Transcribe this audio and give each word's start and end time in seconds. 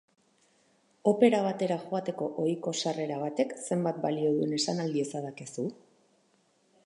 Opera 1.11 1.41
batera 1.47 1.77
joateko 1.83 2.29
ohiko 2.45 2.73
sarrera 2.79 3.21
batek 3.25 3.55
zenbat 3.67 4.01
balio 4.07 4.31
duen 4.39 4.57
esan 4.61 4.83
al 4.87 4.95
diezadakezu? 4.99 5.69